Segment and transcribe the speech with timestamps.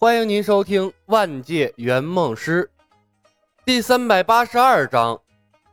[0.00, 2.70] 欢迎您收听《万界圆梦师》
[3.64, 5.20] 第三百八十二章：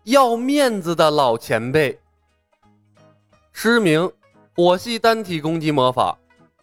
[0.05, 1.99] 要面子的老前辈。
[3.51, 4.11] 失明，
[4.55, 6.17] 火系单体攻击魔法。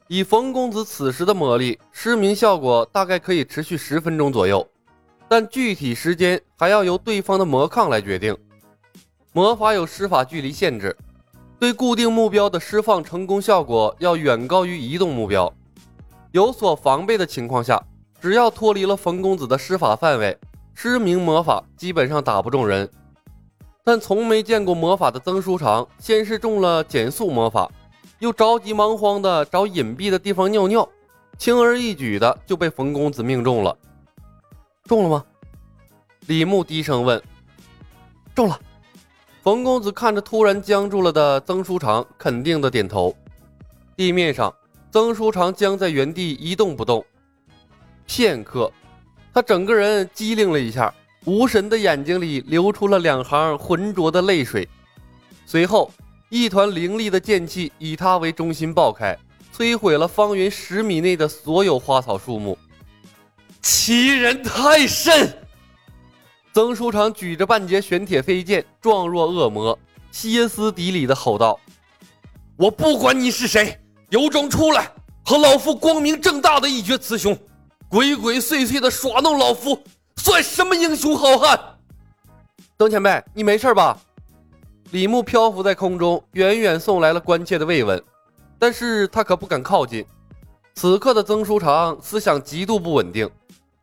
[0.08, 4.68] 以冯公子此时的魔力，失明效果大概可以持续十分钟左右，
[5.28, 8.36] 但具体时间还要由对方的魔抗来决定。
[9.32, 10.96] 魔法有施法距离限制，
[11.60, 15.54] 对固定目标的释放成功效果要远高于移动目标。
[16.32, 17.80] 有所防备的情况下，
[18.18, 20.36] 只要脱离了冯公子的施法范围，
[20.74, 22.88] 失明魔法基本上打不中人。
[23.84, 27.70] 但从没见过魔法的曾书长，先是中了减速魔法，
[28.18, 30.88] 又着急忙慌的找隐蔽的地方尿尿，
[31.36, 33.76] 轻而易举的就被冯公子命中了。
[34.84, 35.24] 中了吗？
[36.28, 37.22] 李牧低声问。
[38.34, 38.58] 中了。
[39.42, 43.14] 冯公子看着突然僵住了的曾书长，肯定的点头。
[43.94, 44.50] 地面上。
[44.92, 47.02] 曾书长僵在原地一动不动，
[48.04, 48.70] 片刻，
[49.32, 50.92] 他整个人机灵了一下，
[51.24, 54.68] 无神的眼睛里流出了两行浑浊的泪水。
[55.46, 55.90] 随后，
[56.28, 59.18] 一团凌厉的剑气以他为中心爆开，
[59.56, 62.58] 摧毁了方圆十米内的所有花草树木。
[63.62, 65.38] 欺人太甚！
[66.52, 69.78] 曾书长举着半截玄铁飞剑，状若恶魔，
[70.10, 71.58] 歇斯底里的吼道
[72.58, 73.74] ：“我不管你是谁！”
[74.12, 74.90] 有种出来
[75.24, 77.34] 和老夫光明正大的一决雌雄，
[77.88, 79.82] 鬼鬼祟祟的耍弄老夫，
[80.16, 81.58] 算什么英雄好汉？
[82.78, 83.96] 曾前辈，你没事吧？
[84.90, 88.02] 李牧漂浮在空中，远远送来了关切的慰问，
[88.58, 90.04] 但是他可不敢靠近。
[90.74, 93.26] 此刻的曾书长思想极度不稳定，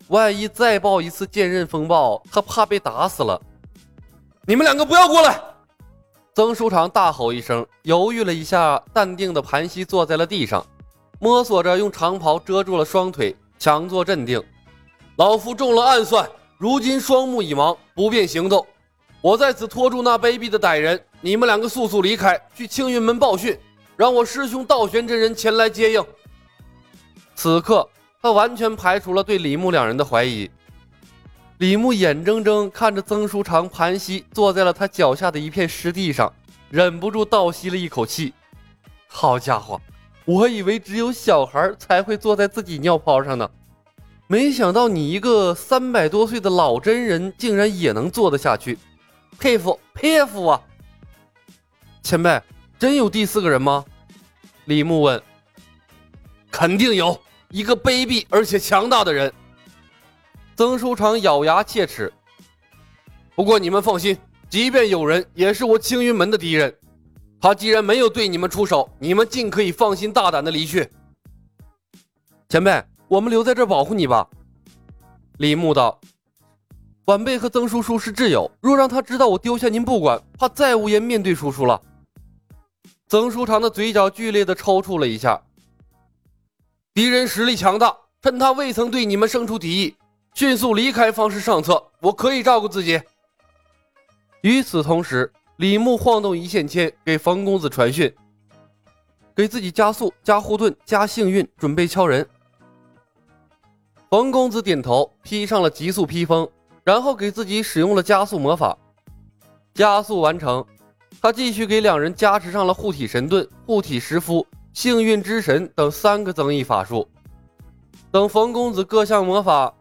[0.09, 3.41] 万一再爆一次剑刃风暴，他怕被打死了。
[4.45, 5.41] 你们两个不要过来！
[6.39, 10.65] 曾书长大吼一声，犹豫了一下，淡定的盘膝坐在了地上，
[11.19, 14.41] 摸索着用长袍遮住了双腿，强作镇定。
[15.17, 16.25] 老夫中了暗算，
[16.57, 18.65] 如今双目已盲，不便行动。
[19.19, 23.59] 我在此拖住那卑鄙的歹人，你们两个速速离开，去青云门报讯，
[23.97, 26.01] 让我师兄道玄真人前来接应。
[27.35, 27.85] 此刻，
[28.21, 30.49] 他完全排除了对李牧两人的怀疑。
[31.59, 36.31] 李牧眼睁睁看着曾书长盘膝坐在了他脚下的一片湿地上，
[36.69, 38.33] 忍不住倒吸了一口气。
[39.07, 39.81] 好家伙，
[40.23, 43.51] 我以为只有小孩才会坐在自己尿泡上呢，
[44.27, 48.77] 没想到你一个三百多岁的老真人竟然也能坐得下去，
[49.37, 50.61] 佩服佩服啊！
[52.01, 52.41] 前辈，
[52.79, 53.83] 真有第四个人吗？
[54.63, 55.21] 李牧问。
[56.49, 57.19] 肯定有
[57.49, 59.31] 一个卑鄙而且强大的人。
[60.59, 62.11] 曾书长咬牙切齿。
[63.33, 64.17] 不过你们放心，
[64.49, 66.75] 即便有人，也是我青云门的敌人。
[67.39, 70.91] 他既然没有对你们出手，你们尽可以放心大胆的离去。
[72.49, 74.27] 前辈，我们留在这保护你吧。
[75.37, 75.97] 李牧道
[77.07, 81.81] ：“晚辈和曾叔叔是挚友，若让他知道我丢下您不管，怕再无颜面对叔叔了。”
[83.07, 85.41] 曾书长的嘴角剧烈的抽搐了一下。
[86.93, 89.95] 敌人实力强大，趁他未曾对你们生出敌意。
[90.33, 93.01] 迅速离开方式上策，我可以照顾自己。
[94.41, 98.13] 与此同时，李牧晃动一线牵，给冯公子传讯：
[99.35, 102.25] 给自己加速、加护盾、加幸运，准备敲人。
[104.09, 106.49] 冯公子点头，披上了极速披风，
[106.85, 108.77] 然后给自己使用了加速魔法。
[109.73, 110.65] 加速完成，
[111.21, 117.05] 他继续给两人加持上了护体神盾、护体石符、幸运之神等三个增益法术。
[118.09, 119.73] 等冯公子各项魔法。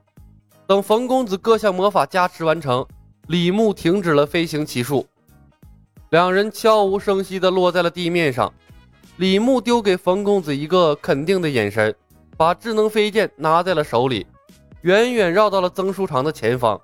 [0.68, 2.86] 等冯公子各项魔法加持完成，
[3.28, 5.06] 李牧停止了飞行骑术，
[6.10, 8.52] 两人悄无声息地落在了地面上。
[9.16, 11.96] 李牧丢给冯公子一个肯定的眼神，
[12.36, 14.26] 把智能飞剑拿在了手里，
[14.82, 16.78] 远远绕到了曾书长的前方。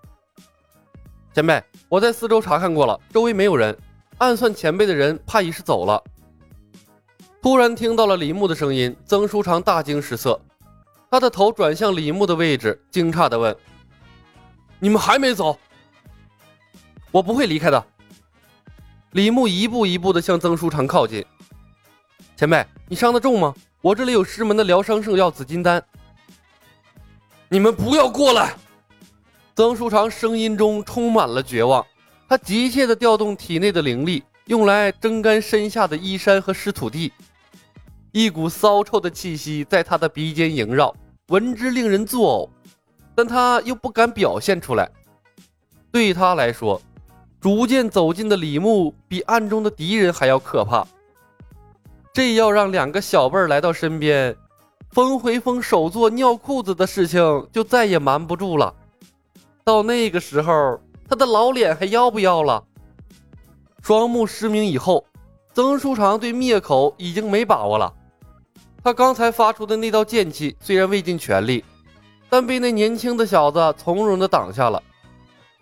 [1.35, 3.77] 前辈，我在四周查看过了，周围没有人，
[4.17, 6.03] 暗算前辈的人怕已是走了。
[7.43, 10.41] 突然听到了李牧的声音，曾书长大惊失色，
[11.11, 13.55] 他的头转向李牧的位置，惊诧地问。
[14.85, 15.59] 你们还没走，
[17.11, 17.87] 我不会离开的。
[19.13, 21.25] 李牧一步一步的向曾书长靠近。
[22.37, 23.55] 前辈，你伤得重吗？
[23.81, 25.83] 我这里有师门的疗伤圣药紫金丹。
[27.49, 28.57] 你们不要过来！
[29.57, 31.83] 曾书长声音中充满了绝望，
[32.29, 37.11] 他急切的调动体内的灵力，用来蒸干身下的衣衫和湿土地。
[38.13, 40.95] 一股骚臭的气息在他的鼻尖萦绕，
[41.29, 42.51] 闻之令人作呕。
[43.15, 44.91] 但他又不敢表现出来。
[45.93, 46.81] 对他来说，
[47.41, 50.87] 逐渐走近的李牧比暗中的敌人还要可怕。
[52.13, 54.37] 这要让两个小辈儿来到身边，
[54.91, 58.75] 风回风首座尿裤子的事情就再也瞒不住了。
[59.65, 62.65] 到那个时候，他的老脸还要不要了？
[63.83, 65.05] 双目失明以后，
[65.53, 67.93] 曾书长对灭口已经没把握了。
[68.83, 71.65] 他刚才发出的那道剑气虽然未尽全力，
[72.35, 74.83] 但被那年轻的小子从容的挡下了。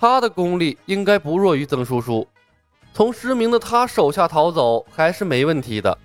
[0.01, 2.27] 他的功力应该不弱于曾叔叔，
[2.95, 5.99] 从失明的他手下逃走还是没问题的。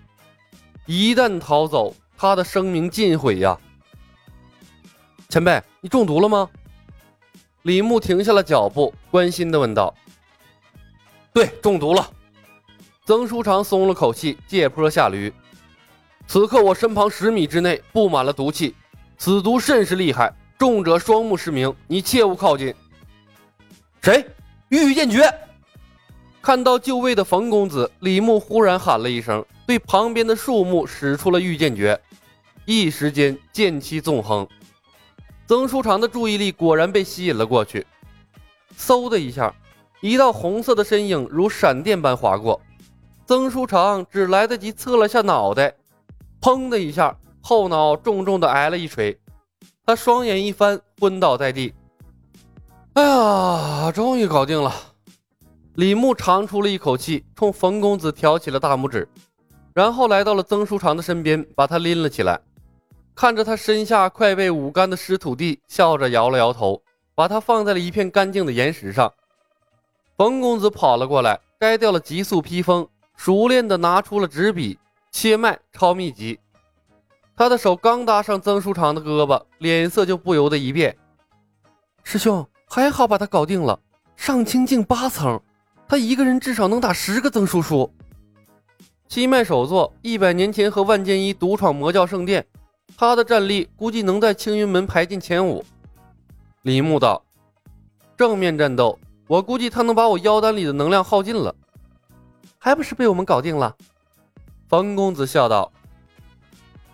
[0.85, 3.57] 一旦逃走，他的声名尽毁呀！
[5.29, 6.49] 前辈，你中毒了吗？
[7.61, 9.95] 李牧停下了脚步，关心的问道。
[11.31, 12.11] 对，中毒了。
[13.05, 15.33] 曾书长松了口气，借坡下驴。
[16.27, 18.75] 此刻我身旁十米之内布满了毒气，
[19.17, 22.73] 此毒甚是厉害，重者双目失明，你切勿靠近。
[24.01, 24.25] 谁？
[24.69, 25.31] 御剑诀！
[26.41, 31.99] 看到就位的冯公子，李牧忽然喊了一声，对旁边的树木使出了御剑诀，
[32.65, 34.47] 一时间剑气纵横。
[35.45, 37.85] 曾书长的注意力果然被吸引了过去，
[38.77, 39.53] 嗖的一下，
[40.01, 42.59] 一道红色的身影如闪电般划过，
[43.25, 45.75] 曾书长只来得及侧了下脑袋。
[46.41, 49.17] 砰的一下，后脑重重的挨了一锤，
[49.87, 51.73] 他双眼一翻，昏倒在地。
[52.95, 54.69] 哎呀，终于搞定了！
[55.75, 59.07] 李牧长出了一口气，冲冯公子挑起了大拇指，
[59.73, 62.37] 然后来到了曾书长的身边，把他拎了起来，
[63.15, 66.81] 看着他身下快被捂干的湿土地，笑着摇了摇头，
[67.15, 69.13] 把他放在了一片干净的岩石上。
[70.17, 72.85] 冯公子跑了过来，摘掉了急速披风，
[73.15, 74.77] 熟练的拿出了纸笔。
[75.09, 76.37] 切脉超秘籍，
[77.37, 80.97] 他的手刚搭上曾书长的胳膊，脸色就不由得一变。
[82.03, 83.79] 师兄还好把他搞定了，
[84.15, 85.39] 上清境八层，
[85.87, 87.93] 他一个人至少能打十个曾叔叔。
[89.07, 92.43] 七脉首座一百年前和万剑一独闯魔教圣殿，
[92.97, 95.63] 他的战力估计能在青云门排进前五。
[96.63, 97.23] 李牧道：
[98.17, 98.97] 正面战斗，
[99.27, 101.53] 我估计他能把我腰丹里的能量耗尽了，
[102.57, 103.75] 还不是被我们搞定了。
[104.67, 105.71] 冯公子笑道：“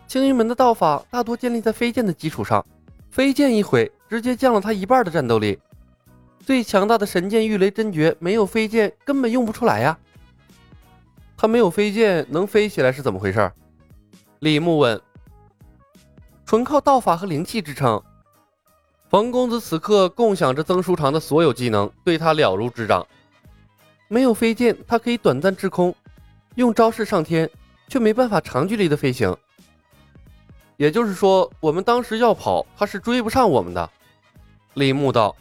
[0.08, 2.64] 青云门的道法大多建立在飞剑的基础上，
[3.10, 5.58] 飞剑一毁，直接降了他一半的战斗力。
[6.40, 9.98] 最强大的神剑御雷真诀，没有飞剑根本用不出来呀。
[11.36, 13.52] 他没有飞剑，能飞起来是怎么回事？”
[14.40, 15.02] 李牧问。
[16.46, 18.02] “纯靠道法和灵气支撑。”
[19.10, 23.06] 冯公子此刻共享着曾书长的所有技能，对他了如指掌。
[24.08, 25.96] 没有飞剑，他可以短暂滞空，
[26.56, 27.50] 用招式上天。
[27.90, 29.36] 却没办法长距离的飞行，
[30.78, 33.90] 也就是说，我们当时要跑，他是追不上我们的。
[34.74, 35.36] 李牧道，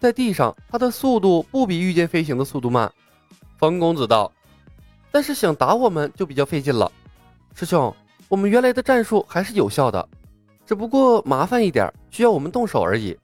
[0.00, 2.90] 在地上，他的速度不比御剑飞行的速度慢。
[3.56, 4.30] 冯公子道，
[5.10, 6.90] 但是想打我们就比较费劲了。
[7.54, 7.94] 师兄，
[8.28, 10.08] 我们原来的战术还是有效的，
[10.66, 13.16] 只不过麻烦一点，需要我们动手而已。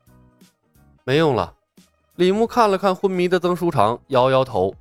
[1.05, 1.53] 没用了。
[2.17, 4.73] 李牧看了看昏迷的曾书长，摇摇头。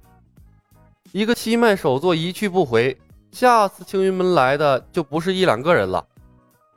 [1.12, 2.96] 一个七脉首座一去不回。
[3.32, 6.06] 下次青云门来的就不是一两个人了，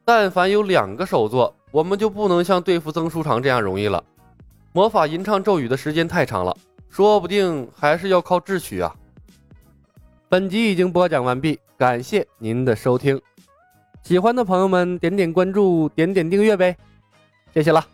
[0.05, 4.03] 但凡有两个手作，我们就不能像对付曾书长这样容易了。
[4.73, 6.57] 魔法吟唱咒语的时间太长了，
[6.89, 8.95] 说不定还是要靠智取啊。
[10.29, 13.21] 本集已经播讲完毕，感谢您的收听。
[14.03, 16.77] 喜欢的朋友们点点关注，点点订阅呗，
[17.55, 17.87] 谢谢了。